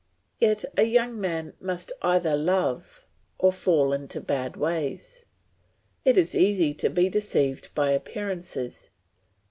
Yet 0.39 0.65
a 0.77 0.81
young 0.81 1.21
man 1.21 1.53
must 1.59 1.91
either 2.01 2.35
love 2.35 3.05
or 3.37 3.51
fall 3.51 3.93
into 3.93 4.19
bad 4.19 4.57
ways. 4.57 5.25
It 6.05 6.17
is 6.17 6.33
easy 6.33 6.73
to 6.73 6.89
be 6.89 7.07
deceived 7.07 7.69
by 7.75 7.91
appearances. 7.91 8.89